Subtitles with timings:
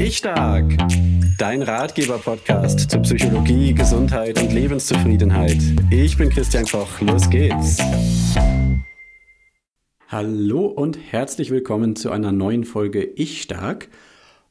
[0.00, 0.76] Ich Stark,
[1.38, 5.58] dein Ratgeber-Podcast zu Psychologie, Gesundheit und Lebenszufriedenheit.
[5.90, 7.78] Ich bin Christian Koch, los geht's.
[10.06, 13.88] Hallo und herzlich willkommen zu einer neuen Folge Ich Stark.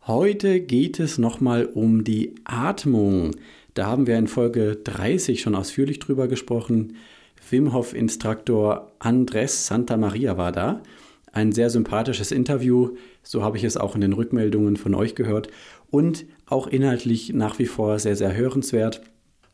[0.05, 3.31] Heute geht es nochmal um die Atmung.
[3.73, 6.97] Da haben wir in Folge 30 schon ausführlich drüber gesprochen.
[7.49, 10.81] Wim Hof-Instruktor Andres Santa Maria war da.
[11.37, 15.49] Ein sehr sympathisches Interview, so habe ich es auch in den Rückmeldungen von euch gehört
[15.91, 19.01] und auch inhaltlich nach wie vor sehr, sehr hörenswert.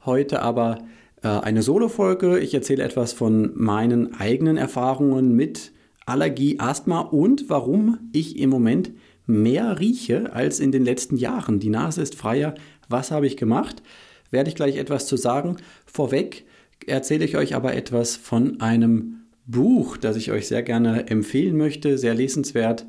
[0.05, 0.77] Heute aber
[1.23, 2.39] äh, eine Solo-Folge.
[2.39, 5.73] Ich erzähle etwas von meinen eigenen Erfahrungen mit
[6.05, 8.91] Allergie, Asthma und warum ich im Moment
[9.25, 11.59] mehr rieche als in den letzten Jahren.
[11.59, 12.55] Die Nase ist freier.
[12.87, 13.83] Was habe ich gemacht?
[14.31, 15.57] Werde ich gleich etwas zu sagen.
[15.85, 16.45] Vorweg
[16.87, 21.97] erzähle ich euch aber etwas von einem Buch, das ich euch sehr gerne empfehlen möchte,
[21.97, 22.85] sehr lesenswert.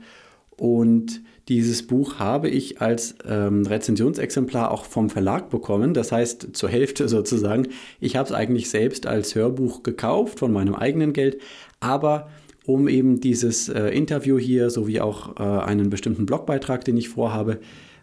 [0.56, 6.68] Und dieses Buch habe ich als ähm, Rezensionsexemplar auch vom Verlag bekommen, das heißt zur
[6.68, 7.68] Hälfte sozusagen.
[8.00, 11.40] Ich habe es eigentlich selbst als Hörbuch gekauft von meinem eigenen Geld,
[11.80, 12.28] aber
[12.66, 17.58] um eben dieses äh, Interview hier sowie auch äh, einen bestimmten Blogbeitrag, den ich vorhabe,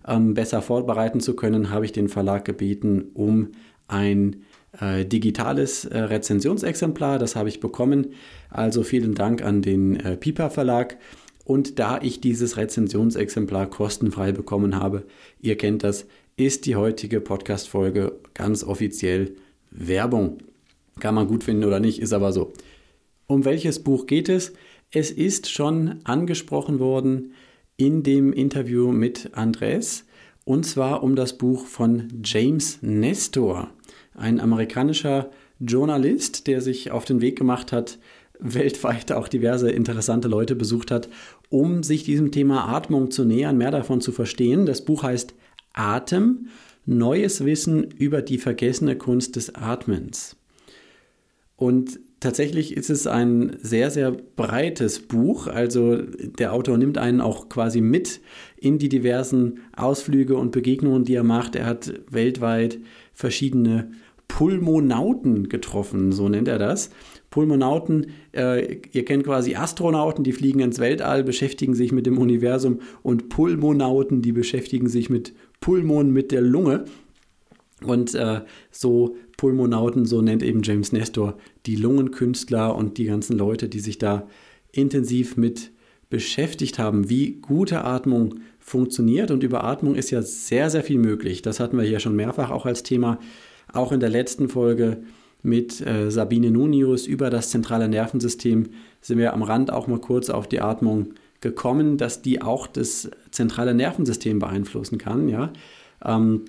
[0.08, 3.50] ähm, besser vorbereiten zu können, habe ich den Verlag gebeten um
[3.88, 4.44] ein
[4.80, 7.20] äh, digitales äh, Rezensionsexemplar.
[7.20, 8.14] Das habe ich bekommen.
[8.50, 10.98] Also vielen Dank an den äh, Piper Verlag.
[11.44, 15.04] Und da ich dieses Rezensionsexemplar kostenfrei bekommen habe,
[15.40, 16.06] ihr kennt das,
[16.38, 19.36] ist die heutige Podcast-Folge ganz offiziell
[19.70, 20.38] Werbung.
[21.00, 22.54] Kann man gut finden oder nicht, ist aber so.
[23.28, 24.54] Um welches Buch geht es?
[24.92, 27.34] Es ist schon angesprochen worden
[27.78, 30.06] in dem Interview mit Andres
[30.44, 33.70] und zwar um das Buch von James Nestor
[34.22, 38.00] ein amerikanischer Journalist, der sich auf den Weg gemacht hat,
[38.40, 41.10] weltweit auch diverse interessante Leute besucht hat,
[41.50, 44.66] um sich diesem Thema Atmung zu nähern, mehr davon zu verstehen.
[44.66, 45.36] Das Buch heißt
[45.74, 46.48] Atem,
[46.86, 50.36] neues Wissen über die vergessene Kunst des Atmens.
[51.56, 55.46] Und tatsächlich ist es ein sehr, sehr breites Buch.
[55.46, 58.20] Also der Autor nimmt einen auch quasi mit
[58.58, 61.56] in die diversen Ausflüge und Begegnungen, die er macht.
[61.56, 62.80] Er hat weltweit
[63.14, 63.92] verschiedene
[64.32, 66.90] Pulmonauten getroffen, so nennt er das.
[67.32, 72.80] Pulmonauten, äh, ihr kennt quasi Astronauten, die fliegen ins Weltall, beschäftigen sich mit dem Universum
[73.04, 76.86] und Pulmonauten, die beschäftigen sich mit Pulmon, mit der Lunge.
[77.84, 78.42] Und äh,
[78.72, 83.98] so Pulmonauten, so nennt eben James Nestor die Lungenkünstler und die ganzen Leute, die sich
[83.98, 84.28] da
[84.72, 85.72] intensiv mit
[86.10, 89.30] beschäftigt haben, wie gute Atmung funktioniert.
[89.30, 91.42] Und über Atmung ist ja sehr, sehr viel möglich.
[91.42, 93.20] Das hatten wir hier schon mehrfach auch als Thema.
[93.74, 94.98] Auch in der letzten Folge
[95.44, 98.70] mit äh, Sabine Nunius über das zentrale Nervensystem
[99.02, 103.10] sind wir am Rand auch mal kurz auf die Atmung gekommen, dass die auch das
[103.32, 105.52] zentrale Nervensystem beeinflussen kann, ja,
[106.06, 106.46] ähm,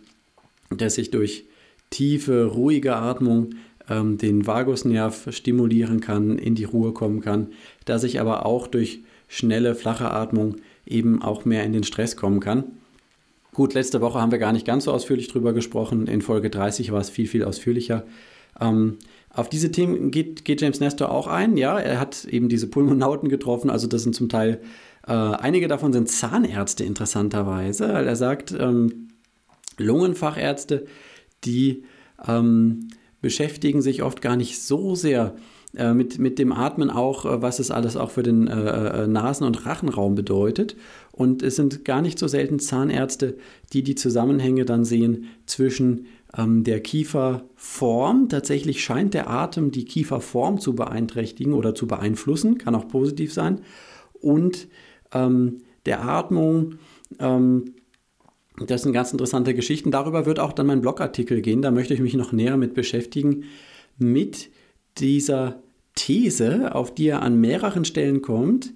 [0.71, 1.47] dass sich durch
[1.91, 3.55] tiefe, ruhige Atmung
[3.89, 7.49] ähm, den Vagusnerv stimulieren kann, in die Ruhe kommen kann,
[7.85, 10.57] dass ich aber auch durch schnelle, flache Atmung
[10.87, 12.65] eben auch mehr in den Stress kommen kann.
[13.55, 16.07] Gut, letzte Woche haben wir gar nicht ganz so ausführlich drüber gesprochen.
[16.07, 18.07] In Folge 30 war es viel, viel ausführlicher.
[18.59, 18.97] Ähm,
[19.29, 21.59] auf diese Themen geht, geht, James Nestor auch ein.
[21.59, 23.69] Ja, er hat eben diese Pulmonauten getroffen.
[23.69, 24.63] Also das sind zum Teil,
[25.07, 27.93] äh, einige davon sind Zahnärzte interessanterweise.
[27.93, 29.09] Weil er sagt, ähm,
[29.77, 30.87] Lungenfachärzte,
[31.45, 31.85] die
[32.27, 32.89] ähm,
[33.21, 35.37] beschäftigen sich oft gar nicht so sehr
[35.77, 39.47] äh, mit, mit dem Atmen auch, äh, was es alles auch für den äh, Nasen-
[39.47, 40.77] und Rachenraum bedeutet.
[41.13, 43.37] Und es sind gar nicht so selten Zahnärzte,
[43.73, 46.07] die die Zusammenhänge dann sehen zwischen
[46.37, 48.29] ähm, der Kieferform.
[48.29, 53.61] Tatsächlich scheint der Atem die Kieferform zu beeinträchtigen oder zu beeinflussen, kann auch positiv sein.
[54.21, 54.69] Und
[55.13, 56.77] ähm, der Atmung.
[57.19, 57.75] Ähm,
[58.67, 59.91] das sind ganz interessante Geschichten.
[59.91, 61.63] Darüber wird auch dann mein Blogartikel gehen.
[61.63, 63.45] Da möchte ich mich noch näher mit beschäftigen.
[63.99, 64.51] Mit
[64.99, 65.63] dieser
[65.95, 68.73] These, auf die er an mehreren Stellen kommt,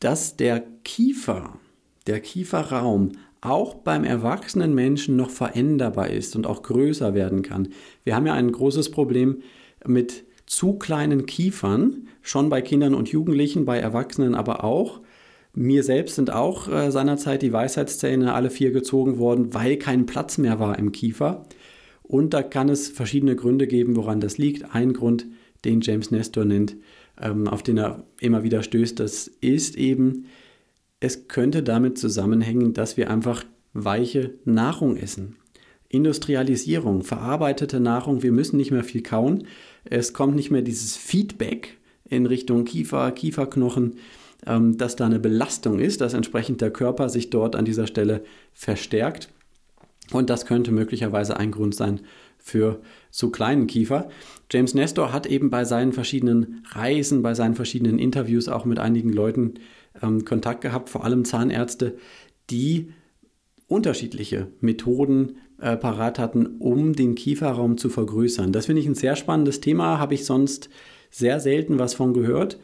[0.00, 1.58] dass der Kiefer,
[2.06, 7.68] der Kieferraum auch beim erwachsenen Menschen noch veränderbar ist und auch größer werden kann.
[8.04, 9.42] Wir haben ja ein großes Problem
[9.86, 15.00] mit zu kleinen Kiefern, schon bei Kindern und Jugendlichen, bei Erwachsenen aber auch.
[15.54, 20.38] Mir selbst sind auch äh, seinerzeit die Weisheitszähne alle vier gezogen worden, weil kein Platz
[20.38, 21.46] mehr war im Kiefer.
[22.08, 24.74] Und da kann es verschiedene Gründe geben, woran das liegt.
[24.74, 25.26] Ein Grund,
[25.64, 26.76] den James Nestor nennt,
[27.20, 30.26] ähm, auf den er immer wieder stößt, das ist eben,
[31.00, 35.36] es könnte damit zusammenhängen, dass wir einfach weiche Nahrung essen.
[35.88, 39.46] Industrialisierung, verarbeitete Nahrung, wir müssen nicht mehr viel kauen.
[39.84, 41.76] Es kommt nicht mehr dieses Feedback
[42.08, 43.94] in Richtung Kiefer, Kieferknochen.
[44.46, 48.22] ähm, dass da eine Belastung ist, dass entsprechend der Körper sich dort an dieser Stelle
[48.52, 49.30] verstärkt.
[50.12, 52.00] Und das könnte möglicherweise ein Grund sein
[52.38, 52.80] für
[53.10, 54.08] zu kleinen Kiefer.
[54.50, 59.12] James Nestor hat eben bei seinen verschiedenen Reisen, bei seinen verschiedenen Interviews auch mit einigen
[59.12, 59.54] Leuten
[60.00, 61.96] ähm, Kontakt gehabt, vor allem Zahnärzte,
[62.50, 62.92] die
[63.66, 68.52] unterschiedliche Methoden äh, parat hatten, um den Kieferraum zu vergrößern.
[68.52, 70.68] Das finde ich ein sehr spannendes Thema, habe ich sonst
[71.10, 72.58] sehr selten was von gehört.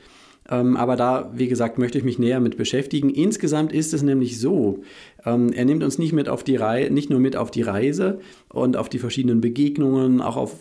[0.48, 3.10] Ähm, aber da, wie gesagt, möchte ich mich näher mit beschäftigen.
[3.10, 4.82] Insgesamt ist es nämlich so,
[5.24, 8.20] ähm, er nimmt uns nicht, mit auf die Rei nicht nur mit auf die Reise
[8.48, 10.56] und auf die verschiedenen Begegnungen, auch auf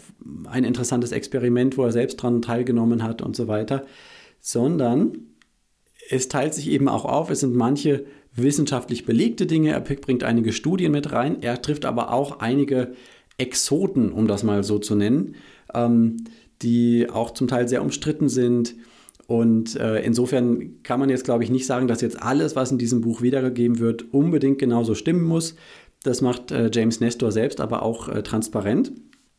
[0.45, 3.85] ein interessantes Experiment, wo er selbst dran teilgenommen hat und so weiter,
[4.39, 5.17] sondern
[6.09, 8.05] es teilt sich eben auch auf, es sind manche
[8.35, 12.93] wissenschaftlich belegte Dinge, er bringt einige Studien mit rein, er trifft aber auch einige
[13.37, 15.35] Exoten, um das mal so zu nennen,
[15.73, 16.17] ähm,
[16.61, 18.75] die auch zum Teil sehr umstritten sind,
[19.31, 22.77] und äh, insofern kann man jetzt, glaube ich, nicht sagen, dass jetzt alles, was in
[22.77, 25.55] diesem Buch wiedergegeben wird, unbedingt genauso stimmen muss.
[26.03, 28.91] Das macht äh, James Nestor selbst aber auch äh, transparent.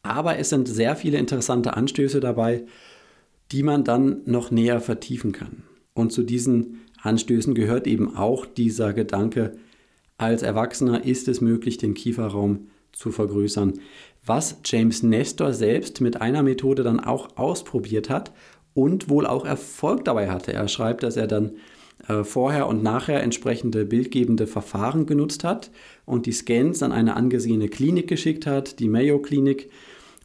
[0.03, 2.65] Aber es sind sehr viele interessante Anstöße dabei,
[3.51, 5.63] die man dann noch näher vertiefen kann.
[5.93, 9.59] Und zu diesen Anstößen gehört eben auch dieser Gedanke,
[10.17, 13.75] als Erwachsener ist es möglich, den Kieferraum zu vergrößern.
[14.25, 18.33] Was James Nestor selbst mit einer Methode dann auch ausprobiert hat
[18.75, 20.53] und wohl auch Erfolg dabei hatte.
[20.53, 21.53] Er schreibt, dass er dann
[22.09, 25.71] äh, vorher und nachher entsprechende bildgebende Verfahren genutzt hat
[26.05, 29.71] und die Scans an eine angesehene Klinik geschickt hat, die Mayo Klinik,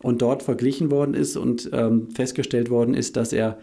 [0.02, 3.58] und dort verglichen worden ist und ähm, festgestellt worden ist, dass er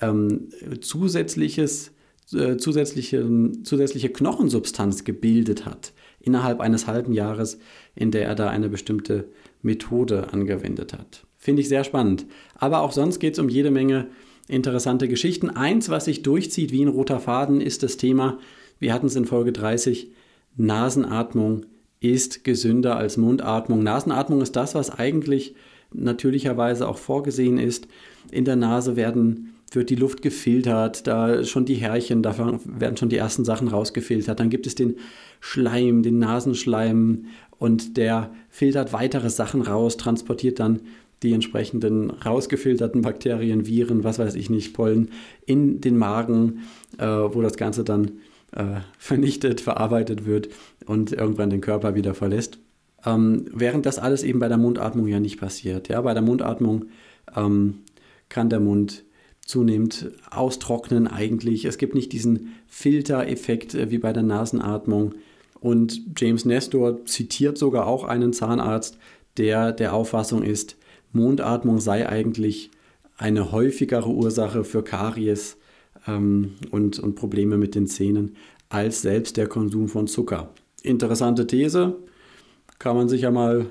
[0.00, 0.48] ähm,
[0.80, 1.92] zusätzliches,
[2.32, 3.28] äh, zusätzliche,
[3.62, 7.58] zusätzliche Knochensubstanz gebildet hat innerhalb eines halben Jahres,
[7.94, 9.28] in der er da eine bestimmte
[9.60, 11.26] Methode angewendet hat.
[11.44, 12.24] Finde ich sehr spannend.
[12.54, 14.06] Aber auch sonst geht es um jede Menge
[14.48, 15.50] interessante Geschichten.
[15.50, 18.38] Eins, was sich durchzieht wie ein roter Faden, ist das Thema,
[18.78, 20.08] wir hatten es in Folge 30,
[20.56, 21.66] Nasenatmung
[22.00, 23.82] ist gesünder als Mundatmung.
[23.82, 25.54] Nasenatmung ist das, was eigentlich
[25.92, 27.88] natürlicherweise auch vorgesehen ist.
[28.30, 33.10] In der Nase werden, wird die Luft gefiltert, da schon die Härchen, da werden schon
[33.10, 34.40] die ersten Sachen rausgefiltert.
[34.40, 34.96] Dann gibt es den
[35.40, 37.26] Schleim, den Nasenschleim
[37.58, 40.80] und der filtert weitere Sachen raus, transportiert dann
[41.24, 45.10] die entsprechenden rausgefilterten Bakterien, Viren, was weiß ich nicht, Pollen
[45.46, 46.60] in den Magen,
[46.98, 48.12] äh, wo das Ganze dann
[48.52, 50.48] äh, vernichtet, verarbeitet wird
[50.86, 52.58] und irgendwann den Körper wieder verlässt.
[53.04, 55.88] Ähm, während das alles eben bei der Mundatmung ja nicht passiert.
[55.88, 56.00] Ja?
[56.02, 56.86] Bei der Mundatmung
[57.36, 57.80] ähm,
[58.28, 59.04] kann der Mund
[59.44, 61.64] zunehmend austrocknen eigentlich.
[61.66, 65.14] Es gibt nicht diesen Filtereffekt äh, wie bei der Nasenatmung.
[65.60, 68.98] Und James Nestor zitiert sogar auch einen Zahnarzt,
[69.36, 70.76] der der Auffassung ist,
[71.14, 72.70] Mundatmung sei eigentlich
[73.16, 75.56] eine häufigere Ursache für Karies
[76.06, 78.36] ähm, und, und Probleme mit den Zähnen
[78.68, 80.50] als selbst der Konsum von Zucker.
[80.82, 81.96] Interessante These,
[82.78, 83.66] kann man sich ja mal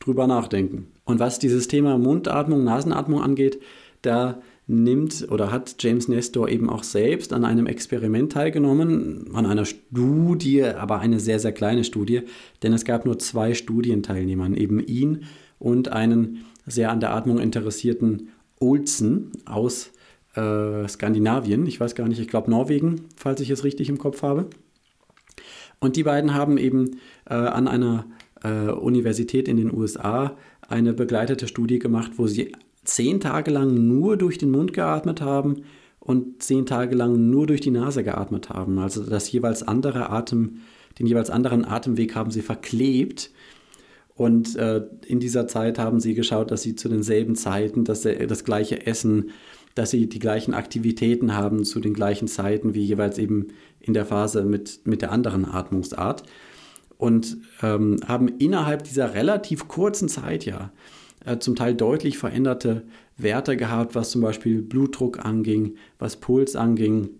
[0.00, 0.88] drüber nachdenken.
[1.04, 3.60] Und was dieses Thema Mundatmung, Nasenatmung angeht,
[4.02, 9.64] da nimmt oder hat James Nestor eben auch selbst an einem Experiment teilgenommen, an einer
[9.64, 12.22] Studie, aber eine sehr, sehr kleine Studie,
[12.62, 15.24] denn es gab nur zwei Studienteilnehmer, eben ihn
[15.58, 18.28] und einen sehr an der Atmung interessierten
[18.60, 19.90] Olsen aus
[20.34, 21.66] äh, Skandinavien.
[21.66, 24.48] Ich weiß gar nicht, ich glaube Norwegen, falls ich es richtig im Kopf habe.
[25.80, 26.98] Und die beiden haben eben
[27.28, 28.06] äh, an einer
[28.42, 30.36] äh, Universität in den USA
[30.68, 32.52] eine begleitete Studie gemacht, wo sie
[32.84, 35.62] zehn Tage lang nur durch den Mund geatmet haben
[35.98, 38.78] und zehn Tage lang nur durch die Nase geatmet haben.
[38.78, 40.60] Also das jeweils andere Atem,
[40.98, 43.30] den jeweils anderen Atemweg haben sie verklebt
[44.22, 48.44] und äh, in dieser Zeit haben sie geschaut, dass sie zu denselben Zeiten das, das
[48.44, 49.30] gleiche Essen,
[49.74, 53.48] dass sie die gleichen Aktivitäten haben zu den gleichen Zeiten wie jeweils eben
[53.80, 56.22] in der Phase mit, mit der anderen Atmungsart.
[56.98, 60.70] Und ähm, haben innerhalb dieser relativ kurzen Zeit ja
[61.26, 62.84] äh, zum Teil deutlich veränderte
[63.16, 67.10] Werte gehabt, was zum Beispiel Blutdruck anging, was Puls anging,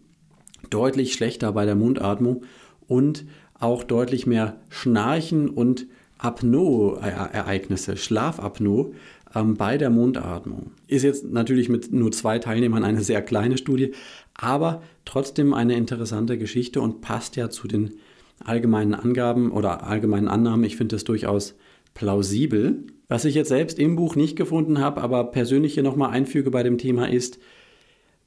[0.71, 2.45] deutlich schlechter bei der Mundatmung
[2.87, 3.25] und
[3.59, 5.89] auch deutlich mehr Schnarchen und
[6.23, 8.93] Apnoe-Ereignisse, Schlafapnoe
[9.35, 10.73] ähm, bei der Mundatmung.
[10.87, 13.93] Ist jetzt natürlich mit nur zwei Teilnehmern eine sehr kleine Studie,
[14.35, 17.97] aber trotzdem eine interessante Geschichte und passt ja zu den
[18.45, 20.65] allgemeinen Angaben oder allgemeinen Annahmen.
[20.65, 21.55] Ich finde das durchaus
[21.95, 22.85] plausibel.
[23.09, 26.63] Was ich jetzt selbst im Buch nicht gefunden habe, aber persönlich hier nochmal einfüge bei
[26.63, 27.39] dem Thema ist,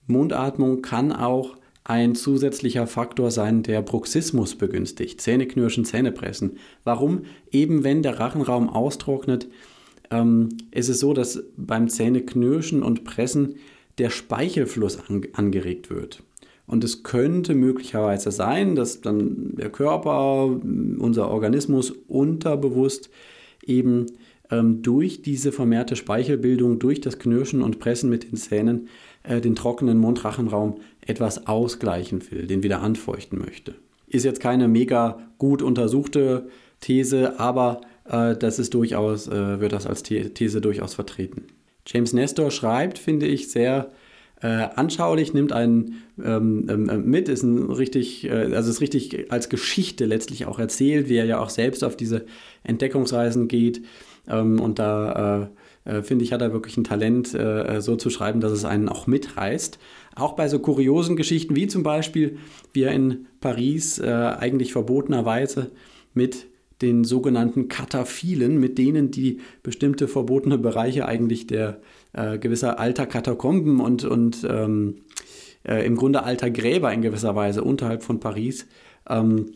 [0.08, 5.22] Mundatmung kann auch ein zusätzlicher Faktor sein, der Bruxismus begünstigt.
[5.22, 6.58] Zähneknirschen, Zähnepressen.
[6.84, 7.22] Warum?
[7.52, 9.48] Eben wenn der Rachenraum austrocknet,
[10.10, 13.56] ähm, ist es so, dass beim Zähneknirschen und Pressen
[14.00, 16.24] der Speichelfluss an, angeregt wird.
[16.66, 23.12] Und es könnte möglicherweise sein, dass dann der Körper, unser Organismus unterbewusst
[23.64, 24.08] eben
[24.50, 28.88] ähm, durch diese vermehrte Speichelbildung, durch das Knirschen und Pressen mit den Zähnen
[29.24, 30.76] äh, den trockenen Mundrachenraum
[31.06, 33.76] etwas ausgleichen will, den wieder anfeuchten möchte.
[34.08, 36.48] Ist jetzt keine mega gut untersuchte
[36.80, 41.46] These, aber äh, das ist durchaus, äh, wird das als These durchaus vertreten.
[41.88, 43.92] James Nestor schreibt, finde ich, sehr
[44.42, 49.50] äh, anschaulich, nimmt einen ähm, ähm, mit, ist ein richtig, äh, also ist richtig als
[49.50, 52.26] Geschichte letztlich auch erzählt, wie er ja auch selbst auf diese
[52.64, 53.82] Entdeckungsreisen geht.
[54.28, 55.48] Ähm, und da äh,
[55.86, 58.90] äh finde ich, hat er wirklich ein Talent, äh, so zu schreiben, dass es einen
[58.90, 59.80] auch mitreißt.
[60.16, 62.38] Auch bei so kuriosen Geschichten wie zum Beispiel,
[62.74, 65.72] wie er in Paris äh, eigentlich verbotenerweise
[66.14, 66.48] mit
[66.82, 71.80] den sogenannten Kataphilen, mit denen die bestimmte verbotene Bereiche eigentlich der
[72.14, 74.98] äh, gewisser alter Katakomben und, und ähm,
[75.64, 78.68] äh, im Grunde alter Gräber in gewisser Weise unterhalb von Paris,
[79.10, 79.54] ähm,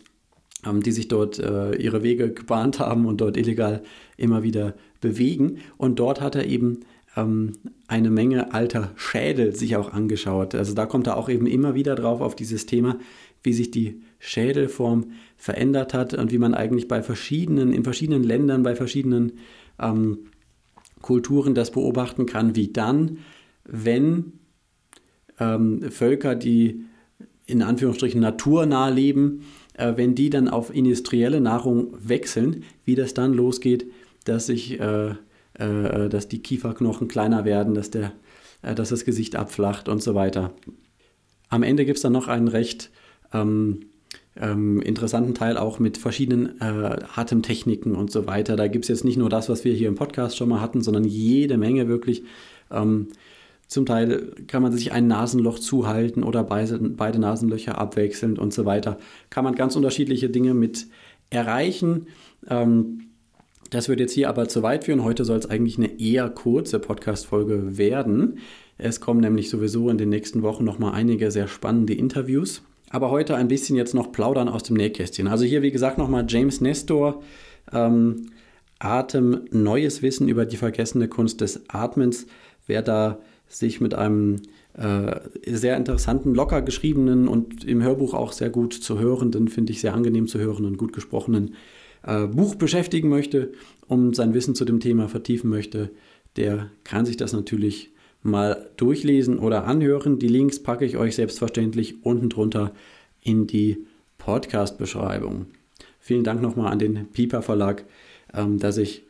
[0.66, 3.82] die sich dort äh, ihre Wege gebahnt haben und dort illegal
[4.18, 5.58] immer wieder bewegen.
[5.78, 6.82] Und dort hat er eben
[7.16, 7.54] ähm,
[7.88, 10.56] eine Menge alter Schädel sich auch angeschaut.
[10.56, 12.98] Also da kommt er auch eben immer wieder drauf auf dieses Thema,
[13.44, 18.64] wie sich die Schädelform verändert hat und wie man eigentlich bei verschiedenen, in verschiedenen Ländern,
[18.64, 19.34] bei verschiedenen
[19.80, 20.20] ähm,
[21.02, 23.20] Kulturen das beobachten kann, wie dann,
[23.64, 24.34] wenn
[25.40, 26.84] ähm, Völker, die
[27.46, 33.34] in Anführungsstrichen naturnah leben, äh, wenn die dann auf industrielle Nahrung wechseln, wie das dann
[33.34, 33.90] losgeht,
[34.26, 35.16] dass sich, äh,
[35.54, 38.14] äh, dass die Kieferknochen kleiner werden, dass, der,
[38.62, 40.54] äh, dass das Gesicht abflacht und so weiter.
[41.50, 42.92] Am Ende gibt es dann noch einen recht
[43.34, 43.90] ähm,
[44.36, 48.56] ähm, interessanten Teil auch mit verschiedenen äh, Atemtechniken und so weiter.
[48.56, 50.82] Da gibt es jetzt nicht nur das, was wir hier im Podcast schon mal hatten,
[50.82, 52.24] sondern jede Menge wirklich.
[52.72, 53.08] Ähm,
[53.68, 58.66] zum Teil kann man sich ein Nasenloch zuhalten oder beide, beide Nasenlöcher abwechselnd und so
[58.66, 58.98] weiter.
[59.30, 60.88] Kann man ganz unterschiedliche Dinge mit
[61.30, 62.08] erreichen.
[62.50, 63.09] Ähm,
[63.70, 65.04] das wird jetzt hier aber zu weit führen.
[65.04, 68.40] Heute soll es eigentlich eine eher kurze Podcast-Folge werden.
[68.78, 72.64] Es kommen nämlich sowieso in den nächsten Wochen nochmal einige sehr spannende Interviews.
[72.90, 75.28] Aber heute ein bisschen jetzt noch plaudern aus dem Nähkästchen.
[75.28, 77.22] Also hier, wie gesagt, nochmal James Nestor.
[77.72, 78.32] Ähm,
[78.80, 82.26] Atem, neues Wissen über die vergessene Kunst des Atmens.
[82.66, 84.38] Wer da sich mit einem
[84.74, 89.82] äh, sehr interessanten, locker geschriebenen und im Hörbuch auch sehr gut zu hörenden, finde ich
[89.82, 91.56] sehr angenehm zu hörenden, gut gesprochenen
[92.04, 93.52] äh, Buch beschäftigen möchte
[93.88, 95.90] und sein Wissen zu dem Thema vertiefen möchte,
[96.36, 97.92] der kann sich das natürlich
[98.22, 100.20] mal durchlesen oder anhören.
[100.20, 102.74] Die Links packe ich euch selbstverständlich unten drunter
[103.22, 103.86] in die
[104.18, 105.48] Podcast-Beschreibung.
[106.00, 107.86] Vielen Dank nochmal an den Piper Verlag,
[108.34, 109.04] ähm, dass ich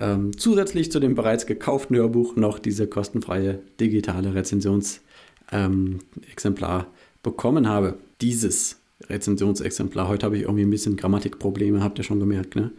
[0.00, 6.86] ähm, zusätzlich zu dem bereits gekauften Hörbuch noch diese kostenfreie digitale Rezensionsexemplar ähm,
[7.22, 7.94] bekommen habe.
[8.20, 10.08] Dieses Rezensionsexemplar.
[10.08, 12.70] Heute habe ich irgendwie ein bisschen Grammatikprobleme, habt ihr schon gemerkt, ne?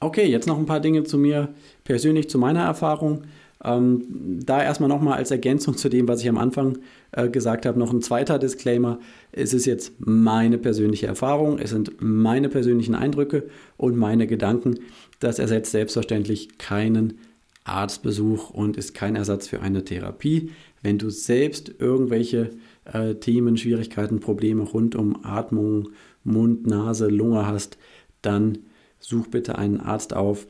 [0.00, 1.50] Okay, jetzt noch ein paar Dinge zu mir
[1.84, 3.22] persönlich, zu meiner Erfahrung.
[3.64, 6.78] Ähm, da erstmal nochmal als Ergänzung zu dem, was ich am Anfang
[7.12, 8.98] äh, gesagt habe, noch ein zweiter Disclaimer.
[9.30, 13.44] Es ist jetzt meine persönliche Erfahrung, es sind meine persönlichen Eindrücke
[13.76, 14.80] und meine Gedanken.
[15.20, 17.18] Das ersetzt selbstverständlich keinen
[17.62, 20.50] Arztbesuch und ist kein Ersatz für eine Therapie.
[20.82, 22.50] Wenn du selbst irgendwelche
[22.84, 25.90] äh, Themen, Schwierigkeiten, Probleme rund um Atmung,
[26.24, 27.78] Mund, Nase, Lunge hast,
[28.22, 28.58] dann
[28.98, 30.46] such bitte einen Arzt auf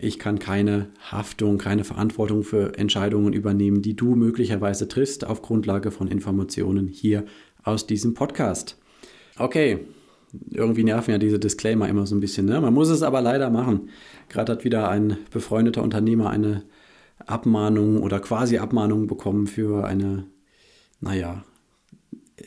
[0.00, 5.90] ich kann keine Haftung, keine Verantwortung für Entscheidungen übernehmen, die du möglicherweise triffst auf Grundlage
[5.90, 7.24] von Informationen hier
[7.64, 8.78] aus diesem Podcast.
[9.38, 9.80] Okay,
[10.50, 12.46] irgendwie nerven ja diese Disclaimer immer so ein bisschen.
[12.46, 12.60] Ne?
[12.60, 13.90] Man muss es aber leider machen.
[14.28, 16.62] Gerade hat wieder ein befreundeter Unternehmer eine
[17.26, 20.26] Abmahnung oder quasi Abmahnung bekommen für eine,
[21.00, 21.44] naja,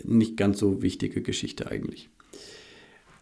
[0.03, 2.09] nicht ganz so wichtige Geschichte eigentlich.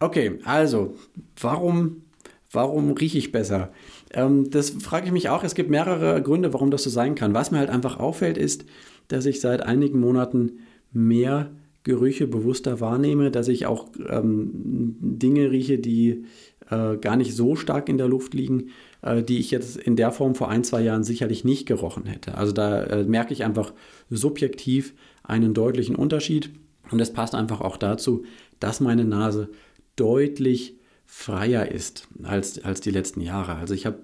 [0.00, 0.94] Okay, also,
[1.38, 2.02] warum,
[2.50, 3.72] warum rieche ich besser?
[4.12, 5.44] Ähm, das frage ich mich auch.
[5.44, 7.34] Es gibt mehrere Gründe, warum das so sein kann.
[7.34, 8.64] Was mir halt einfach auffällt, ist,
[9.08, 10.60] dass ich seit einigen Monaten
[10.92, 11.50] mehr
[11.82, 16.24] Gerüche bewusster wahrnehme, dass ich auch ähm, Dinge rieche, die
[16.70, 18.70] äh, gar nicht so stark in der Luft liegen,
[19.02, 22.36] äh, die ich jetzt in der Form vor ein, zwei Jahren sicherlich nicht gerochen hätte.
[22.36, 23.72] Also da äh, merke ich einfach
[24.08, 26.50] subjektiv einen deutlichen Unterschied
[26.90, 28.24] und das passt einfach auch dazu,
[28.58, 29.48] dass meine Nase
[29.96, 30.74] deutlich
[31.06, 33.56] freier ist als, als die letzten Jahre.
[33.56, 33.98] Also ich habe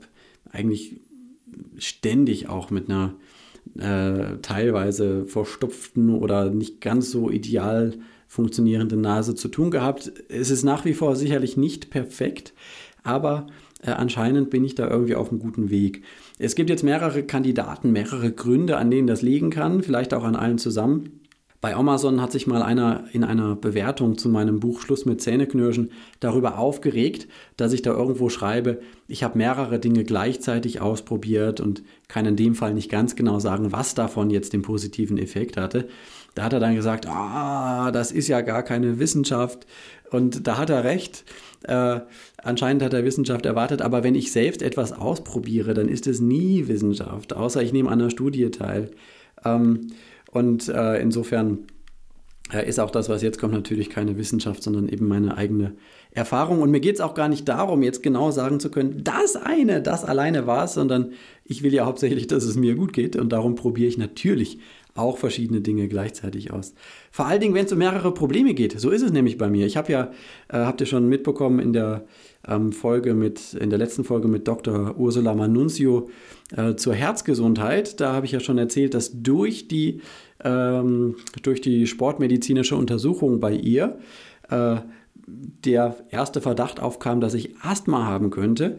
[0.51, 1.01] eigentlich
[1.79, 3.15] ständig auch mit einer
[3.79, 7.95] äh, teilweise verstopften oder nicht ganz so ideal
[8.29, 10.13] funktionierenden Nase zu tun gehabt.
[10.29, 12.55] Es ist nach wie vor sicherlich nicht perfekt,
[13.03, 13.47] aber
[13.83, 16.03] äh, anscheinend bin ich da irgendwie auf einem guten Weg.
[16.39, 20.37] Es gibt jetzt mehrere Kandidaten, mehrere Gründe, an denen das liegen kann, vielleicht auch an
[20.37, 21.21] allen zusammen.
[21.61, 25.91] Bei Amazon hat sich mal einer in einer Bewertung zu meinem Buch Schluss mit Zähneknirschen
[26.21, 32.27] darüber aufgeregt, dass ich da irgendwo schreibe, ich habe mehrere Dinge gleichzeitig ausprobiert und kann
[32.27, 35.89] in dem Fall nicht ganz genau sagen, was davon jetzt den positiven Effekt hatte.
[36.37, 39.67] Da hat er dann gesagt, ah, das ist ja gar keine Wissenschaft.
[40.11, 41.25] Und da hat er recht.
[41.65, 42.01] Äh,
[42.43, 46.69] anscheinend hat er Wissenschaft erwartet, aber wenn ich selbst etwas ausprobiere, dann ist es nie
[46.69, 48.91] Wissenschaft, außer ich nehme an einer Studie teil.
[49.47, 49.89] Ähm,
[50.31, 51.67] und äh, insofern
[52.65, 55.75] ist auch das, was jetzt kommt, natürlich keine Wissenschaft, sondern eben meine eigene
[56.13, 56.61] Erfahrung.
[56.61, 59.83] Und mir geht es auch gar nicht darum, jetzt genau sagen zu können, das eine,
[59.83, 61.13] das alleine war es, sondern
[61.45, 63.17] ich will ja hauptsächlich, dass es mir gut geht.
[63.17, 64.61] Und darum probiere ich natürlich
[64.97, 66.75] auch verschiedene Dinge gleichzeitig aus.
[67.11, 68.79] Vor allen Dingen, wenn es um mehrere Probleme geht.
[68.79, 69.67] So ist es nämlich bei mir.
[69.67, 70.11] Ich habe ja,
[70.49, 72.05] äh, habt ihr schon mitbekommen in der
[72.47, 74.97] ähm, Folge mit, in der letzten Folge mit Dr.
[74.97, 76.09] Ursula Manunzio
[76.57, 78.01] äh, zur Herzgesundheit.
[78.01, 80.01] Da habe ich ja schon erzählt, dass durch die,
[80.45, 83.99] ähm, durch die sportmedizinische Untersuchung bei ihr
[84.51, 84.77] äh,
[85.27, 88.77] der erste Verdacht aufkam, dass ich Asthma haben könnte.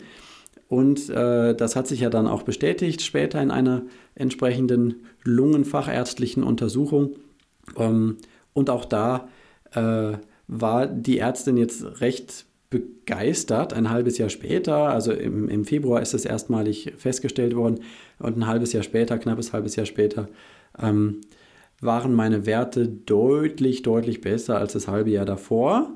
[0.70, 3.84] Und äh, das hat sich ja dann auch bestätigt später in einer
[4.16, 7.16] entsprechenden lungenfachärztlichen Untersuchung.
[7.78, 8.18] Ähm,
[8.54, 9.28] und auch da
[9.74, 10.14] äh,
[10.48, 16.14] war die Ärztin jetzt recht begeistert, ein halbes Jahr später, also im, im Februar ist
[16.14, 17.80] es erstmalig festgestellt worden
[18.20, 20.28] und ein halbes Jahr später, knappes halbes Jahr später,
[20.82, 21.22] ähm,
[21.80, 25.96] waren meine Werte deutlich, deutlich besser als das halbe Jahr davor.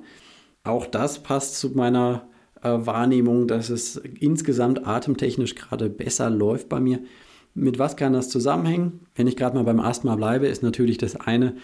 [0.63, 2.27] Auch das passt zu meiner
[2.61, 6.99] äh, Wahrnehmung, dass es insgesamt atemtechnisch gerade besser läuft bei mir.
[7.53, 9.01] Mit was kann das zusammenhängen?
[9.15, 11.55] Wenn ich gerade mal beim Asthma bleibe, ist natürlich das eine,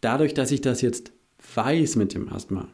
[0.00, 1.12] dadurch, dass ich das jetzt
[1.54, 2.68] weiß mit dem Asthma,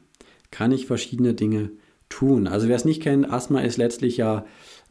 [0.50, 1.70] kann ich verschiedene Dinge
[2.08, 2.46] tun.
[2.46, 4.44] Also wer es nicht kennt, Asthma ist letztlich ja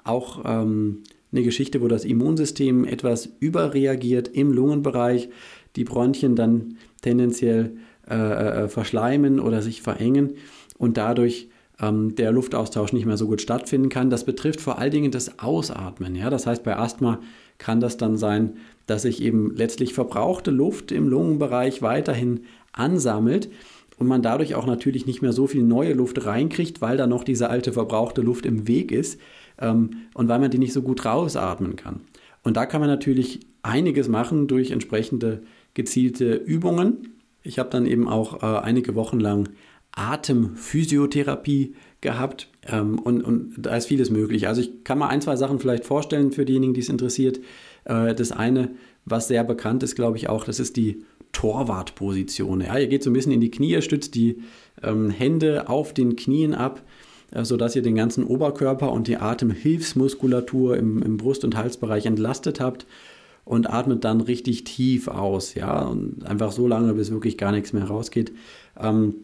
[0.03, 5.29] auch ähm, eine Geschichte, wo das Immunsystem etwas überreagiert im Lungenbereich,
[5.75, 7.77] die Bronchien dann tendenziell
[8.09, 10.33] äh, äh, verschleimen oder sich verengen
[10.77, 11.49] und dadurch
[11.79, 14.09] ähm, der Luftaustausch nicht mehr so gut stattfinden kann.
[14.09, 16.15] Das betrifft vor allen Dingen das Ausatmen.
[16.15, 16.29] Ja?
[16.29, 17.19] Das heißt, bei Asthma
[17.57, 22.41] kann das dann sein, dass sich eben letztlich verbrauchte Luft im Lungenbereich weiterhin
[22.73, 23.49] ansammelt
[23.97, 27.23] und man dadurch auch natürlich nicht mehr so viel neue Luft reinkriegt, weil da noch
[27.23, 29.19] diese alte verbrauchte Luft im Weg ist
[29.59, 32.01] ähm, und weil man die nicht so gut rausatmen kann.
[32.43, 37.13] Und da kann man natürlich einiges machen durch entsprechende gezielte Übungen.
[37.43, 39.49] Ich habe dann eben auch äh, einige Wochen lang
[39.91, 44.47] Atemphysiotherapie gehabt ähm, und, und da ist vieles möglich.
[44.47, 47.39] Also ich kann mal ein, zwei Sachen vielleicht vorstellen für diejenigen, die es interessiert.
[47.85, 48.71] Äh, das eine,
[49.05, 52.61] was sehr bekannt ist, glaube ich auch, das ist die Torwartposition.
[52.61, 54.41] Ja, ihr geht so ein bisschen in die Knie, stützt die
[54.83, 56.83] ähm, Hände auf den Knien ab,
[57.31, 62.59] äh, sodass ihr den ganzen Oberkörper und die Atemhilfsmuskulatur im, im Brust- und Halsbereich entlastet
[62.59, 62.85] habt
[63.45, 67.73] und atmet dann richtig tief aus, ja, und einfach so lange, bis wirklich gar nichts
[67.73, 68.31] mehr rausgeht.
[68.79, 69.15] Ähm,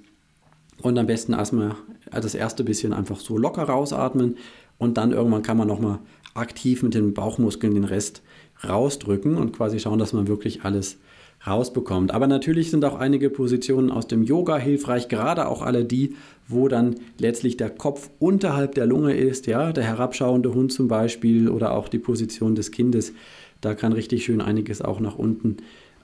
[0.81, 1.75] und am besten erstmal
[2.11, 4.37] das erste bisschen einfach so locker rausatmen
[4.77, 5.99] und dann irgendwann kann man nochmal
[6.33, 8.21] aktiv mit den Bauchmuskeln den Rest
[8.67, 10.97] rausdrücken und quasi schauen, dass man wirklich alles
[11.45, 12.11] rausbekommt.
[12.11, 16.15] Aber natürlich sind auch einige Positionen aus dem Yoga hilfreich, gerade auch alle die,
[16.47, 21.49] wo dann letztlich der Kopf unterhalb der Lunge ist, ja, der herabschauende Hund zum Beispiel
[21.49, 23.13] oder auch die Position des Kindes.
[23.61, 25.57] Da kann richtig schön einiges auch nach unten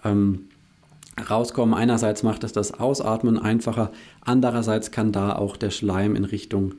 [0.04, 0.46] ähm,
[1.30, 1.74] rauskommen.
[1.74, 6.76] Einerseits macht es das Ausatmen einfacher, andererseits kann da auch der Schleim in Richtung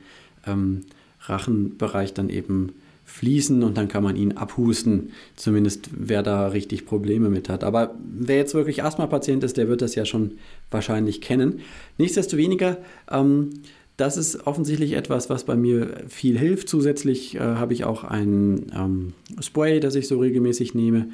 [0.46, 0.82] ähm,
[1.20, 2.72] Rachenbereich dann eben
[3.04, 7.62] fließen und dann kann man ihn abhusten, zumindest wer da richtig Probleme mit hat.
[7.62, 10.32] Aber wer jetzt wirklich Asthma-Patient ist, der wird das ja schon
[10.70, 11.60] wahrscheinlich kennen.
[11.98, 12.78] Nichtsdestoweniger,
[13.10, 13.50] ähm,
[13.96, 16.68] das ist offensichtlich etwas, was bei mir viel hilft.
[16.68, 21.10] Zusätzlich äh, habe ich auch ein ähm, Spray, das ich so regelmäßig nehme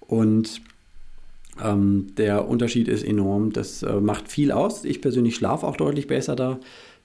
[0.00, 0.62] und
[1.62, 3.52] ähm, der Unterschied ist enorm.
[3.52, 4.84] Das äh, macht viel aus.
[4.84, 6.58] Ich persönlich schlafe auch deutlich besser da,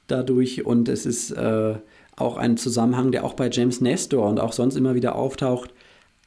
[0.08, 1.76] dadurch und es ist äh,
[2.16, 5.74] auch ein Zusammenhang, der auch bei James Nestor und auch sonst immer wieder auftaucht.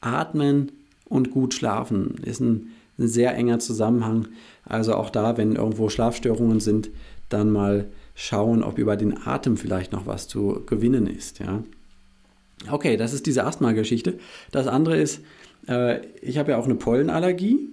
[0.01, 0.73] Atmen
[1.09, 4.29] und gut schlafen ist ein, ein sehr enger Zusammenhang.
[4.65, 6.91] Also auch da, wenn irgendwo Schlafstörungen sind,
[7.29, 11.39] dann mal schauen, ob über den Atem vielleicht noch was zu gewinnen ist.
[11.39, 11.63] Ja.
[12.71, 14.19] Okay, das ist diese Asthma-Geschichte.
[14.53, 15.23] Das andere ist,
[15.67, 17.71] äh, ich habe ja auch eine Pollenallergie.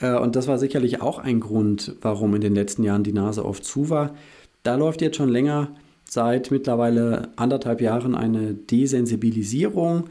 [0.00, 3.44] Äh, und das war sicherlich auch ein Grund, warum in den letzten Jahren die Nase
[3.44, 4.14] oft zu war.
[4.62, 5.70] Da läuft jetzt schon länger,
[6.08, 10.04] seit mittlerweile anderthalb Jahren, eine Desensibilisierung.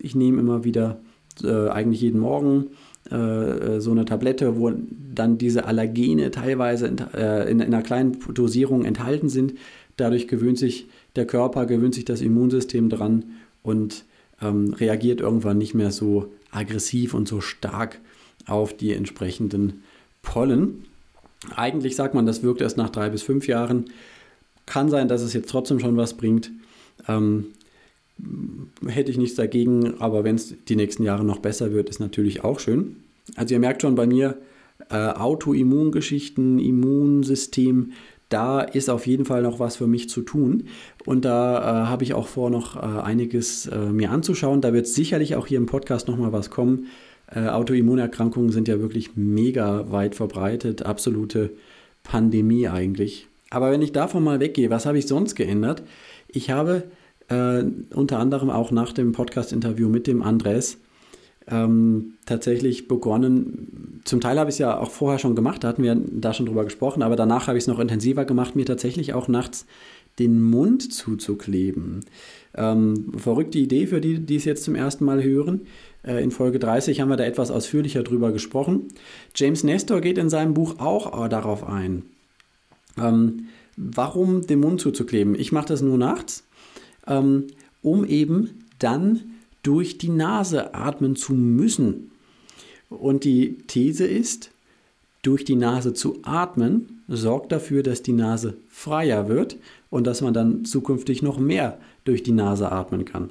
[0.00, 1.00] Ich nehme immer wieder,
[1.42, 2.68] äh, eigentlich jeden Morgen,
[3.10, 4.70] äh, so eine Tablette, wo
[5.14, 9.54] dann diese Allergene teilweise in, äh, in, in einer kleinen Dosierung enthalten sind.
[9.96, 13.24] Dadurch gewöhnt sich der Körper, gewöhnt sich das Immunsystem dran
[13.62, 14.04] und
[14.40, 18.00] ähm, reagiert irgendwann nicht mehr so aggressiv und so stark
[18.46, 19.82] auf die entsprechenden
[20.22, 20.84] Pollen.
[21.56, 23.86] Eigentlich sagt man, das wirkt erst nach drei bis fünf Jahren.
[24.66, 26.50] Kann sein, dass es jetzt trotzdem schon was bringt.
[27.08, 27.46] Ähm,
[28.86, 32.44] hätte ich nichts dagegen, aber wenn es die nächsten Jahre noch besser wird, ist natürlich
[32.44, 32.96] auch schön.
[33.34, 34.38] Also ihr merkt schon bei mir,
[34.90, 37.92] äh, Autoimmungeschichten, Immunsystem,
[38.32, 40.64] da ist auf jeden Fall noch was für mich zu tun.
[41.04, 44.62] Und da äh, habe ich auch vor, noch äh, einiges äh, mir anzuschauen.
[44.62, 46.86] Da wird sicherlich auch hier im Podcast nochmal was kommen.
[47.34, 51.50] Äh, Autoimmunerkrankungen sind ja wirklich mega weit verbreitet, absolute
[52.02, 53.28] Pandemie eigentlich.
[53.50, 55.82] Aber wenn ich davon mal weggehe, was habe ich sonst geändert?
[56.28, 56.84] Ich habe
[57.28, 57.64] äh,
[57.94, 60.78] unter anderem auch nach dem Podcast-Interview mit dem Andres
[61.48, 65.82] ähm, tatsächlich begonnen, zum Teil habe ich es ja auch vorher schon gemacht, da hatten
[65.82, 69.12] wir da schon drüber gesprochen, aber danach habe ich es noch intensiver gemacht, mir tatsächlich
[69.14, 69.66] auch nachts
[70.18, 72.00] den Mund zuzukleben.
[72.54, 75.62] Ähm, verrückte Idee für die, die es jetzt zum ersten Mal hören.
[76.04, 78.88] Äh, in Folge 30 haben wir da etwas ausführlicher drüber gesprochen.
[79.34, 82.02] James Nestor geht in seinem Buch auch darauf ein.
[82.98, 85.34] Ähm, warum den Mund zuzukleben?
[85.34, 86.44] Ich mache das nur nachts,
[87.06, 87.46] ähm,
[87.82, 89.20] um eben dann
[89.62, 92.10] durch die Nase atmen zu müssen.
[92.88, 94.50] Und die These ist,
[95.22, 99.56] durch die Nase zu atmen sorgt dafür, dass die Nase freier wird
[99.88, 103.30] und dass man dann zukünftig noch mehr durch die Nase atmen kann.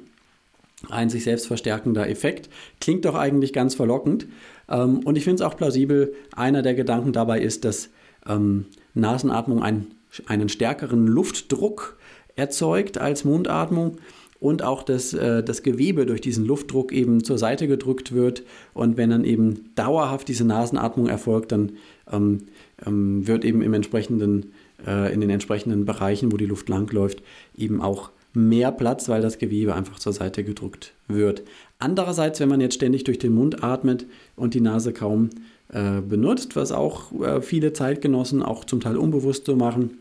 [0.90, 2.48] Ein sich selbst verstärkender Effekt.
[2.80, 4.26] Klingt doch eigentlich ganz verlockend.
[4.68, 6.14] Ähm, und ich finde es auch plausibel.
[6.34, 7.90] Einer der Gedanken dabei ist, dass
[8.26, 9.94] ähm, Nasenatmung einen,
[10.26, 11.96] einen stärkeren Luftdruck
[12.36, 13.98] erzeugt als Mundatmung
[14.42, 18.42] und auch das, äh, das Gewebe durch diesen Luftdruck eben zur Seite gedrückt wird.
[18.74, 21.72] Und wenn dann eben dauerhaft diese Nasenatmung erfolgt, dann
[22.10, 22.46] ähm,
[22.84, 24.52] ähm, wird eben im entsprechenden,
[24.84, 27.22] äh, in den entsprechenden Bereichen, wo die Luft langläuft,
[27.56, 31.42] eben auch mehr Platz, weil das Gewebe einfach zur Seite gedrückt wird.
[31.78, 35.30] Andererseits, wenn man jetzt ständig durch den Mund atmet und die Nase kaum
[35.68, 39.98] äh, benutzt, was auch äh, viele Zeitgenossen auch zum Teil unbewusst so machen,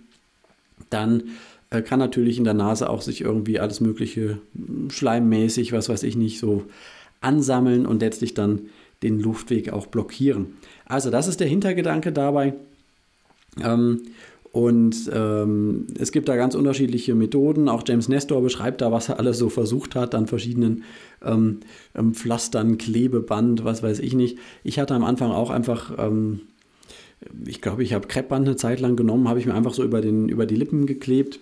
[0.89, 1.23] dann
[1.69, 4.37] äh, kann natürlich in der Nase auch sich irgendwie alles Mögliche
[4.89, 6.65] schleimmäßig, was weiß ich nicht, so
[7.21, 8.69] ansammeln und letztlich dann
[9.03, 10.57] den Luftweg auch blockieren.
[10.85, 12.53] Also das ist der Hintergedanke dabei.
[13.61, 14.03] Ähm,
[14.51, 17.69] und ähm, es gibt da ganz unterschiedliche Methoden.
[17.69, 20.83] Auch James Nestor beschreibt da, was er alles so versucht hat an verschiedenen
[21.23, 21.61] ähm,
[21.95, 24.37] ähm Pflastern, Klebeband, was weiß ich nicht.
[24.63, 26.41] Ich hatte am Anfang auch einfach, ähm,
[27.45, 30.01] ich glaube, ich habe Kreppband eine Zeit lang genommen, habe ich mir einfach so über,
[30.01, 31.39] den, über die Lippen geklebt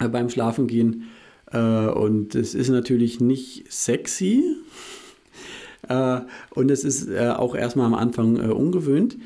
[0.00, 1.04] äh, beim Schlafengehen.
[1.52, 4.42] Äh, und es ist natürlich nicht sexy.
[5.88, 9.16] Äh, und es ist äh, auch erstmal am Anfang äh, ungewöhnt.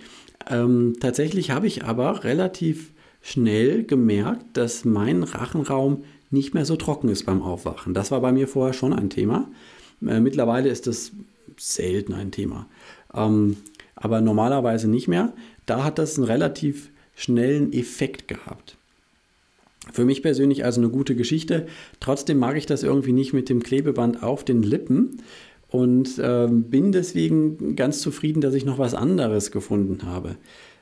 [0.48, 7.08] Ähm, tatsächlich habe ich aber relativ schnell gemerkt, dass mein Rachenraum nicht mehr so trocken
[7.08, 7.94] ist beim Aufwachen.
[7.94, 9.50] Das war bei mir vorher schon ein Thema.
[10.06, 11.12] Äh, mittlerweile ist das
[11.56, 12.66] selten ein Thema.
[13.14, 13.56] Ähm,
[13.94, 15.32] aber normalerweise nicht mehr.
[15.66, 18.76] Da hat das einen relativ schnellen Effekt gehabt.
[19.92, 21.66] Für mich persönlich also eine gute Geschichte.
[21.98, 25.22] Trotzdem mag ich das irgendwie nicht mit dem Klebeband auf den Lippen
[25.68, 30.36] und äh, bin deswegen ganz zufrieden, dass ich noch was anderes gefunden habe.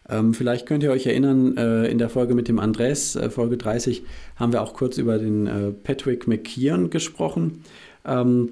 [0.09, 3.57] Ähm, vielleicht könnt ihr euch erinnern, äh, in der Folge mit dem Andres, äh, Folge
[3.57, 4.05] 30,
[4.37, 7.65] haben wir auch kurz über den äh, Patrick McKeon gesprochen.
[8.05, 8.51] Ähm,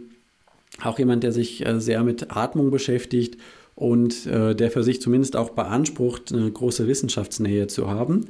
[0.82, 3.38] auch jemand, der sich äh, sehr mit Atmung beschäftigt
[3.76, 8.26] und äh, der für sich zumindest auch beansprucht, eine große Wissenschaftsnähe zu haben.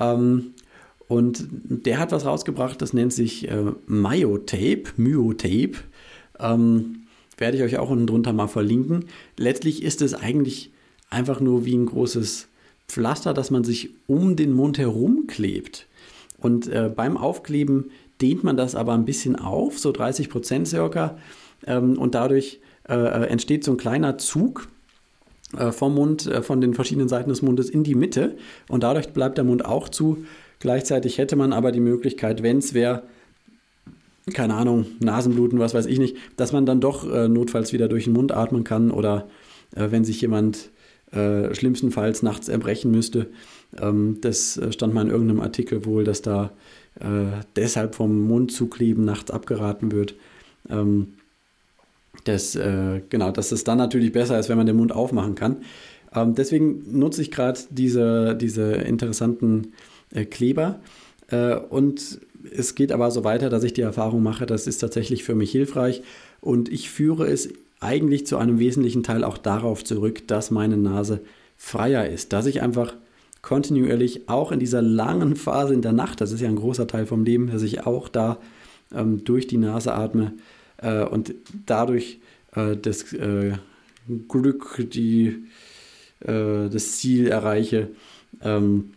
[0.00, 0.54] Ähm,
[1.06, 5.74] und der hat was rausgebracht, das nennt sich äh, Myotape, Myotape.
[6.40, 7.03] Ähm,
[7.38, 9.06] werde ich euch auch unten drunter mal verlinken.
[9.36, 10.70] Letztlich ist es eigentlich
[11.10, 12.48] einfach nur wie ein großes
[12.88, 15.86] Pflaster, das man sich um den Mund herum klebt.
[16.38, 21.16] Und äh, beim Aufkleben dehnt man das aber ein bisschen auf, so 30 Prozent circa.
[21.66, 24.68] Ähm, und dadurch äh, äh, entsteht so ein kleiner Zug
[25.56, 28.36] äh, vom Mund, äh, von den verschiedenen Seiten des Mundes in die Mitte.
[28.68, 30.24] Und dadurch bleibt der Mund auch zu.
[30.58, 33.02] Gleichzeitig hätte man aber die Möglichkeit, wenn es wäre,
[34.32, 38.04] keine Ahnung, Nasenbluten, was weiß ich nicht, dass man dann doch äh, notfalls wieder durch
[38.04, 39.28] den Mund atmen kann oder
[39.74, 40.70] äh, wenn sich jemand
[41.12, 43.26] äh, schlimmstenfalls nachts erbrechen müsste.
[43.78, 46.52] Ähm, das äh, stand mal in irgendeinem Artikel wohl, dass da
[47.00, 50.14] äh, deshalb vom Mund zu kleben nachts abgeraten wird.
[50.70, 51.14] Ähm,
[52.24, 55.58] das, äh, genau, dass es dann natürlich besser ist, wenn man den Mund aufmachen kann.
[56.14, 59.72] Ähm, deswegen nutze ich gerade diese, diese interessanten
[60.30, 60.78] Kleber
[61.70, 65.34] und es geht aber so weiter, dass ich die Erfahrung mache, das ist tatsächlich für
[65.34, 66.02] mich hilfreich.
[66.40, 67.48] Und ich führe es
[67.80, 71.20] eigentlich zu einem wesentlichen Teil auch darauf zurück, dass meine Nase
[71.56, 72.94] freier ist, dass ich einfach
[73.42, 77.06] kontinuierlich auch in dieser langen Phase in der Nacht, das ist ja ein großer Teil
[77.06, 78.38] vom Leben, dass ich auch da
[78.94, 80.32] ähm, durch die Nase atme
[80.78, 81.34] äh, und
[81.66, 82.20] dadurch
[82.54, 83.52] äh, das äh,
[84.28, 85.44] Glück, die
[86.20, 87.88] äh, das Ziel erreiche,
[88.42, 88.92] ähm,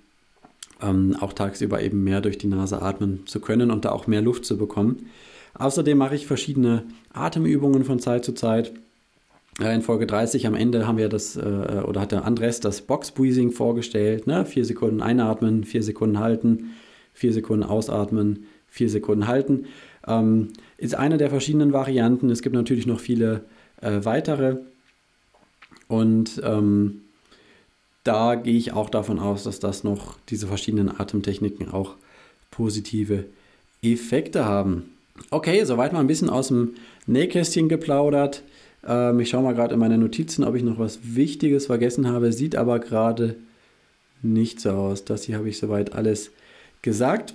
[0.81, 4.21] ähm, auch tagsüber eben mehr durch die Nase atmen zu können und da auch mehr
[4.21, 5.07] Luft zu bekommen.
[5.55, 8.73] Außerdem mache ich verschiedene Atemübungen von Zeit zu Zeit.
[9.59, 13.09] In Folge 30 am Ende haben wir das, äh, oder hat der Andres das Box
[13.09, 14.27] Breathing vorgestellt.
[14.27, 14.45] Ne?
[14.45, 16.75] Vier Sekunden einatmen, vier Sekunden halten,
[17.13, 19.65] vier Sekunden ausatmen, vier Sekunden halten.
[20.05, 22.29] Ähm, ist eine der verschiedenen Varianten.
[22.29, 23.45] Es gibt natürlich noch viele
[23.81, 24.57] äh, weitere.
[25.87, 27.01] Und ähm,
[28.07, 31.95] da gehe ich auch davon aus, dass das noch diese verschiedenen Atemtechniken auch
[32.51, 33.25] positive
[33.81, 34.93] Effekte haben.
[35.29, 38.43] Okay, soweit mal ein bisschen aus dem Nähkästchen geplaudert.
[38.87, 42.31] Ähm, ich schaue mal gerade in meine Notizen, ob ich noch was Wichtiges vergessen habe.
[42.31, 43.35] Sieht aber gerade
[44.21, 45.03] nicht so aus.
[45.03, 46.31] Das hier habe ich soweit alles
[46.81, 47.33] gesagt.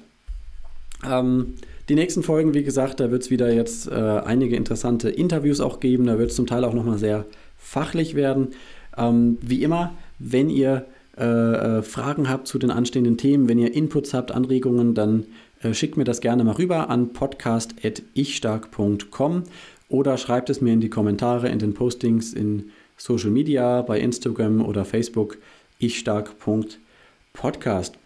[1.05, 1.55] Ähm,
[1.89, 5.81] die nächsten Folgen, wie gesagt, da wird es wieder jetzt äh, einige interessante Interviews auch
[5.81, 6.07] geben.
[6.07, 7.27] Da wird es zum Teil auch nochmal sehr
[7.59, 8.49] fachlich werden.
[8.97, 10.87] Ähm, wie immer, wenn ihr
[11.19, 15.27] äh, äh, Fragen habt zu den anstehenden Themen, wenn ihr Inputs habt, Anregungen, dann
[15.63, 19.43] äh, schickt mir das gerne mal rüber an podcast.ichstark.com
[19.89, 24.65] oder schreibt es mir in die Kommentare, in den Postings in Social Media, bei Instagram
[24.65, 25.37] oder Facebook,
[25.81, 27.97] ichstark.podcast.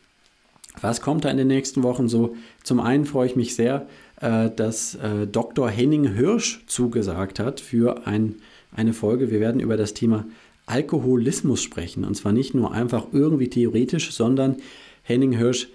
[0.81, 2.35] Was kommt da in den nächsten Wochen so?
[2.63, 3.87] Zum einen freue ich mich sehr,
[4.21, 5.71] äh, dass äh, Dr.
[5.71, 8.37] Henning Hirsch zugesagt hat für ein,
[8.73, 9.31] eine Folge.
[9.31, 10.27] Wir werden über das Thema
[10.67, 12.05] Alkoholismus sprechen.
[12.05, 14.57] Und zwar nicht nur einfach irgendwie theoretisch, sondern
[15.03, 15.69] Henning Hirsch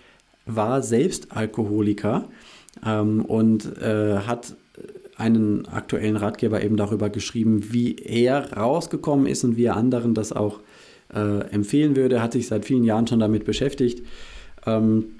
[0.45, 2.27] war selbst Alkoholiker
[2.85, 4.55] ähm, und äh, hat
[5.17, 10.33] einen aktuellen Ratgeber eben darüber geschrieben, wie er rausgekommen ist und wie er anderen das
[10.33, 10.59] auch
[11.13, 12.21] äh, empfehlen würde.
[12.21, 14.05] Hat sich seit vielen Jahren schon damit beschäftigt.
[14.65, 15.15] Ähm,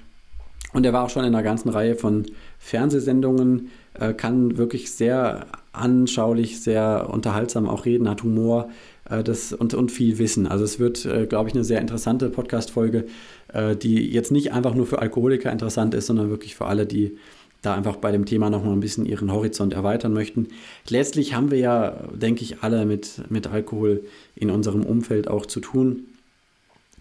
[0.72, 2.24] und er war auch schon in einer ganzen Reihe von
[2.58, 8.70] Fernsehsendungen, äh, kann wirklich sehr anschaulich, sehr unterhaltsam auch reden, hat Humor
[9.20, 10.46] das, und, und viel Wissen.
[10.46, 13.06] Also es wird, äh, glaube ich, eine sehr interessante Podcast-Folge,
[13.52, 17.16] äh, die jetzt nicht einfach nur für Alkoholiker interessant ist, sondern wirklich für alle, die
[17.62, 20.48] da einfach bei dem Thema nochmal ein bisschen ihren Horizont erweitern möchten.
[20.88, 24.02] Letztlich haben wir ja, denke ich, alle mit, mit Alkohol
[24.34, 26.04] in unserem Umfeld auch zu tun.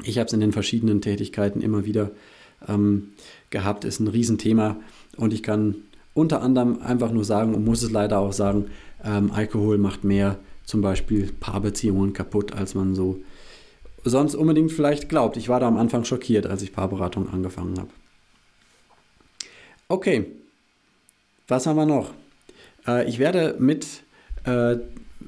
[0.03, 2.11] Ich habe es in den verschiedenen Tätigkeiten immer wieder
[2.67, 3.13] ähm,
[3.49, 4.77] gehabt, ist ein Riesenthema
[5.17, 5.75] und ich kann
[6.13, 8.65] unter anderem einfach nur sagen und muss es leider auch sagen,
[9.03, 10.37] ähm, Alkohol macht mehr
[10.71, 13.19] zum Beispiel Paarbeziehungen kaputt, als man so
[14.05, 15.35] sonst unbedingt vielleicht glaubt.
[15.35, 17.89] Ich war da am Anfang schockiert, als ich Paarberatung angefangen habe.
[19.89, 20.27] Okay,
[21.49, 22.11] was haben wir noch?
[22.87, 24.03] Äh, ich werde mit,
[24.45, 24.77] äh,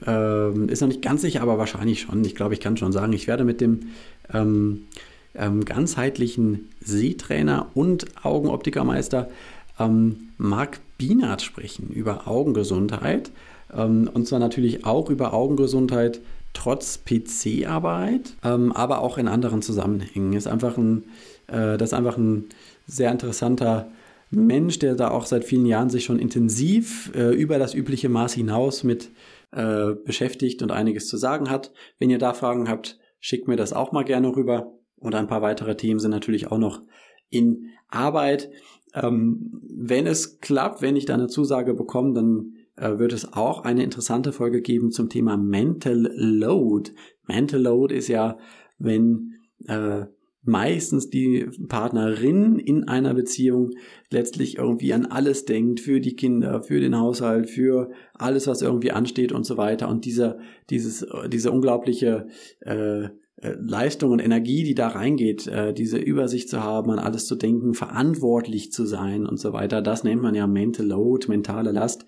[0.08, 2.24] äh, ist noch nicht ganz sicher, aber wahrscheinlich schon.
[2.24, 3.90] Ich glaube, ich kann schon sagen, ich werde mit dem
[4.34, 4.88] ähm,
[5.36, 9.30] ähm, ganzheitlichen Sehtrainer und Augenoptikermeister
[9.78, 13.30] ähm, Marc Bienert sprechen über Augengesundheit.
[13.76, 16.22] Ähm, und zwar natürlich auch über Augengesundheit
[16.54, 20.34] trotz PC-Arbeit, ähm, aber auch in anderen Zusammenhängen.
[20.34, 21.06] Ist einfach ein,
[21.48, 22.46] äh, das ist einfach ein
[22.86, 23.90] sehr interessanter
[24.30, 28.34] Mensch, der da auch seit vielen Jahren sich schon intensiv äh, über das übliche Maß
[28.34, 29.10] hinaus mit
[29.52, 31.72] äh, beschäftigt und einiges zu sagen hat.
[32.00, 34.74] Wenn ihr da Fragen habt, schickt mir das auch mal gerne rüber.
[34.98, 36.82] Und ein paar weitere Themen sind natürlich auch noch
[37.30, 38.50] in Arbeit.
[38.96, 43.84] Ähm, wenn es klappt, wenn ich da eine Zusage bekomme, dann wird es auch eine
[43.84, 46.92] interessante Folge geben zum Thema Mental Load.
[47.28, 48.38] Mental Load ist ja,
[48.78, 49.36] wenn
[49.68, 50.06] äh,
[50.44, 53.72] meistens die Partnerin in einer Beziehung
[54.10, 58.92] letztlich irgendwie an alles denkt, für die Kinder, für den Haushalt, für alles, was irgendwie
[58.92, 59.88] ansteht und so weiter.
[59.88, 62.28] Und dieser, dieses, diese unglaubliche
[62.60, 67.26] äh, äh, Leistung und Energie, die da reingeht, äh, diese Übersicht zu haben, an alles
[67.26, 71.72] zu denken, verantwortlich zu sein und so weiter, das nennt man ja Mental Load, mentale
[71.72, 72.06] Last.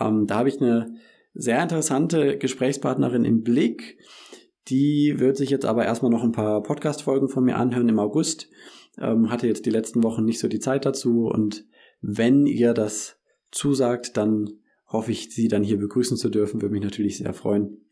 [0.00, 0.94] Ähm, da habe ich eine
[1.34, 3.98] sehr interessante Gesprächspartnerin im Blick,
[4.68, 8.48] die wird sich jetzt aber erstmal noch ein paar Podcast-Folgen von mir anhören im August.
[8.98, 11.66] Ähm, hatte jetzt die letzten Wochen nicht so die Zeit dazu und
[12.00, 13.18] wenn ihr das
[13.50, 16.62] zusagt, dann hoffe ich, Sie dann hier begrüßen zu dürfen.
[16.62, 17.89] Würde mich natürlich sehr freuen.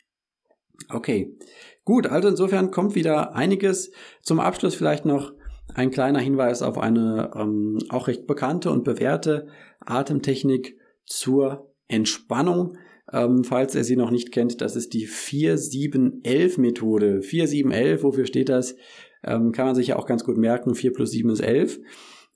[0.88, 1.36] Okay,
[1.84, 3.90] gut, also insofern kommt wieder einiges.
[4.22, 5.34] Zum Abschluss vielleicht noch
[5.74, 9.48] ein kleiner Hinweis auf eine ähm, auch recht bekannte und bewährte
[9.80, 12.78] Atemtechnik zur Entspannung.
[13.12, 17.22] Ähm, falls ihr sie noch nicht kennt, das ist die 4711-Methode.
[17.22, 18.76] 4711, wofür steht das?
[19.24, 20.74] Ähm, kann man sich ja auch ganz gut merken.
[20.74, 21.80] 4 plus 7 ist 11.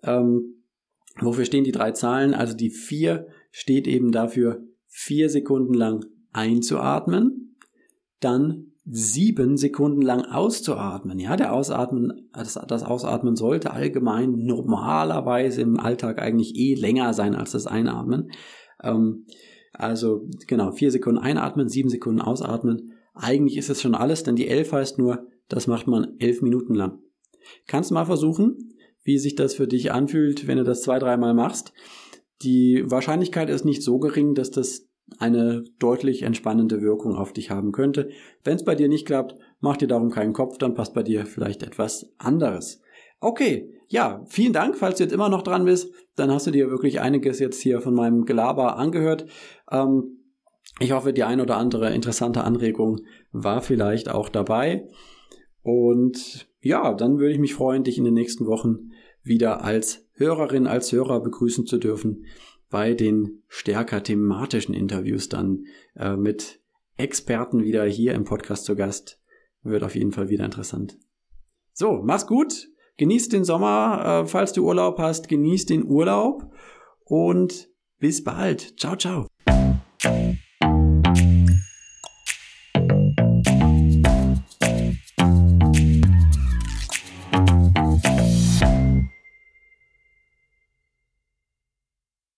[0.03, 0.65] Ähm,
[1.21, 2.35] wofür stehen die drei Zahlen?
[2.35, 7.32] Also die 4 steht eben dafür, vier Sekunden lang einzuatmen,
[8.25, 11.19] dann sieben Sekunden lang auszuatmen.
[11.19, 17.35] Ja, der Ausatmen, das, das Ausatmen sollte allgemein normalerweise im Alltag eigentlich eh länger sein
[17.35, 18.33] als das Einatmen.
[18.83, 19.27] Ähm,
[19.73, 22.93] also genau, vier Sekunden einatmen, sieben Sekunden ausatmen.
[23.15, 26.75] Eigentlich ist es schon alles, denn die elf heißt nur, Das macht man elf Minuten
[26.75, 26.99] lang.
[27.67, 31.73] Kannst mal versuchen, wie sich das für dich anfühlt, wenn du das zwei, dreimal machst.
[32.43, 37.73] Die Wahrscheinlichkeit ist nicht so gering, dass das eine deutlich entspannende Wirkung auf dich haben
[37.73, 38.11] könnte.
[38.45, 41.27] Wenn es bei dir nicht klappt, mach dir darum keinen Kopf, dann passt bei dir
[41.27, 42.81] vielleicht etwas anderes.
[43.21, 45.93] Okay, ja, vielen Dank, falls du jetzt immer noch dran bist.
[46.17, 49.27] Dann hast du dir wirklich einiges jetzt hier von meinem Gelaber angehört.
[49.71, 50.19] Ähm,
[50.81, 54.89] ich hoffe, die ein oder andere interessante Anregung war vielleicht auch dabei.
[55.63, 58.91] Und ja, dann würde ich mich freuen, dich in den nächsten Wochen
[59.23, 62.25] wieder als Hörerin, als Hörer begrüßen zu dürfen
[62.73, 66.61] bei den stärker thematischen Interviews dann äh, mit
[66.97, 69.21] Experten wieder hier im Podcast zu Gast.
[69.63, 70.99] Wird auf jeden Fall wieder interessant.
[71.75, 72.69] So, mach's gut.
[72.97, 75.29] Genieß den Sommer, äh, falls du Urlaub hast.
[75.29, 76.51] Genieß den Urlaub
[77.05, 78.81] und bis bald.
[78.81, 79.27] Ciao, ciao.